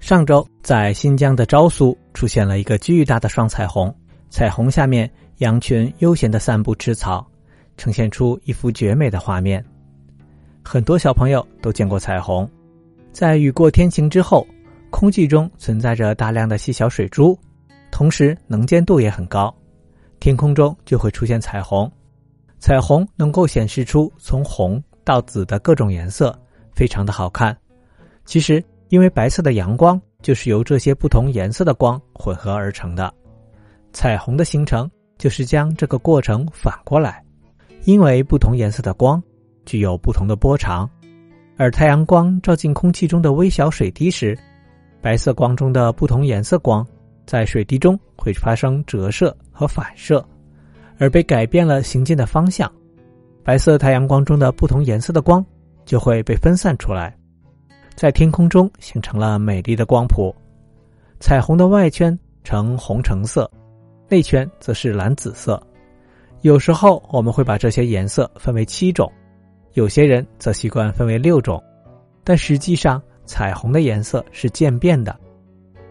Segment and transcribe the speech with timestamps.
[0.00, 3.94] 上周在新疆的昭苏出现了一个巨大的双彩虹，
[4.30, 7.26] 彩虹下面羊群悠闲的散步吃草，
[7.76, 9.62] 呈现出一幅绝美的画面。
[10.62, 12.48] 很多小朋友都见过彩虹，
[13.12, 14.46] 在雨过天晴之后，
[14.88, 17.38] 空气中存在着大量的细小水珠，
[17.90, 19.54] 同时能见度也很高，
[20.20, 21.90] 天空中就会出现彩虹。
[22.60, 26.36] 彩虹能够显示出从红到紫的各种颜色，
[26.72, 27.54] 非常的好看。
[28.24, 28.64] 其实。
[28.88, 33.12] 因为白色的阳光就是由这些不同颜色的光混合而成的，
[33.92, 37.22] 彩虹的形成就是将这个过程反过来。
[37.84, 39.22] 因为不同颜色的光
[39.64, 40.88] 具有不同的波长，
[41.56, 44.36] 而太阳光照进空气中的微小水滴时，
[45.00, 46.86] 白色光中的不同颜色光
[47.26, 50.26] 在水滴中会发生折射和反射，
[50.98, 52.70] 而被改变了行进的方向。
[53.44, 55.44] 白色太阳光中的不同颜色的光
[55.84, 57.17] 就会被分散出来。
[57.98, 60.32] 在天空中形成了美丽的光谱，
[61.18, 63.50] 彩虹的外圈呈红橙色，
[64.08, 65.60] 内圈则是蓝紫色。
[66.42, 69.12] 有时候我们会把这些颜色分为七种，
[69.72, 71.60] 有些人则习惯分为六种，
[72.22, 75.18] 但实际上彩虹的颜色是渐变的，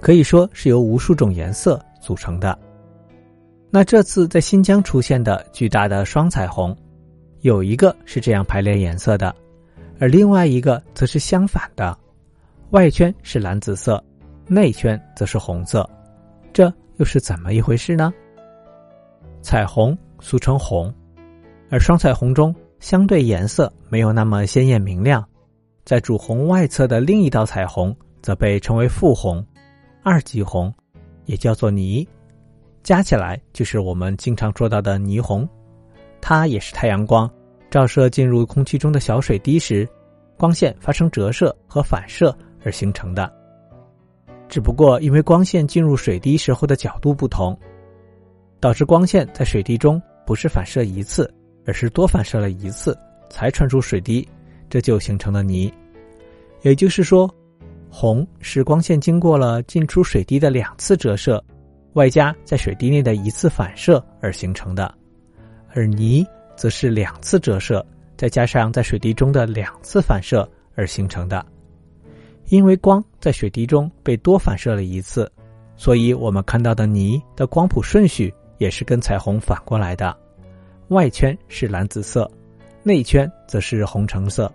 [0.00, 2.58] 可以说是由无数种颜色组成的。
[3.68, 6.74] 那这次在新疆出现的巨大的双彩虹，
[7.42, 9.36] 有一个是这样排列颜色的。
[10.00, 11.96] 而另外一个则是相反的，
[12.70, 14.02] 外圈是蓝紫色，
[14.46, 15.88] 内圈则是红色，
[16.54, 18.10] 这又是怎么一回事呢？
[19.42, 20.92] 彩虹俗称红，
[21.68, 25.22] 而双彩虹中相对颜色没有那么鲜艳明亮，
[25.84, 29.44] 在主红外侧的另一道彩虹则被称为副红、
[30.02, 30.72] 二级红，
[31.26, 32.08] 也叫做霓，
[32.82, 35.46] 加起来就是我们经常说到的霓虹，
[36.22, 37.30] 它也是太阳光。
[37.70, 39.88] 照射进入空气中的小水滴时，
[40.36, 43.32] 光线发生折射和反射而形成的。
[44.48, 47.56] 只不过因为光线进入水滴时候的角度不同，
[48.58, 51.32] 导致光线在水滴中不是反射一次，
[51.64, 54.28] 而是多反射了一次才传出水滴，
[54.68, 55.72] 这就形成了泥。
[56.62, 57.32] 也就是说，
[57.88, 61.42] 红是光线经过了进出水滴的两次折射，
[61.92, 64.92] 外加在水滴内的一次反射而形成的，
[65.72, 66.26] 而泥。
[66.60, 67.82] 则是两次折射，
[68.18, 71.42] 再加上在水滴中的两次反射而形成的。
[72.50, 75.32] 因为光在水滴中被多反射了一次，
[75.74, 80.14] 所以我们看到的泥的光谱顺序也是跟彩虹反过来的。
[80.88, 82.30] 外圈是蓝紫色，
[82.82, 84.52] 内圈则是红橙色。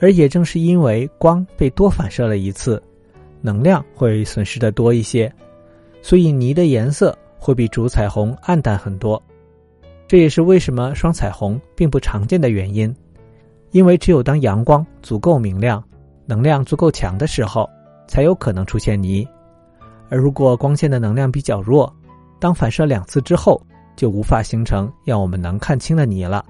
[0.00, 2.82] 而也正是因为光被多反射了一次，
[3.42, 5.30] 能量会损失的多一些，
[6.00, 9.22] 所以泥的颜色会比主彩虹暗淡很多。
[10.06, 12.94] 这也是为什么双彩虹并不常见的原因，
[13.70, 15.82] 因为只有当阳光足够明亮、
[16.26, 17.68] 能量足够强的时候，
[18.06, 19.26] 才有可能出现泥。
[20.10, 21.92] 而如果光线的能量比较弱，
[22.38, 23.60] 当反射两次之后，
[23.96, 26.44] 就无法形成让我们能看清的泥了。